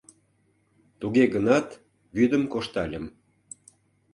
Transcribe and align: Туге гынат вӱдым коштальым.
Туге 0.99 1.23
гынат 1.33 1.67
вӱдым 2.15 2.43
коштальым. 2.53 3.05